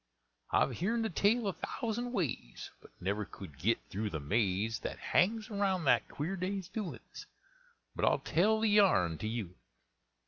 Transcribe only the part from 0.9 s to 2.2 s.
the tale a thousand